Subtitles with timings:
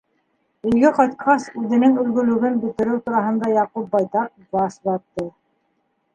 [0.69, 5.29] Өйгә ҡайтҡас, үҙенең өлгөлөгөн бөтөрөү тураһында Яҡуп байтаҡ баш ватты.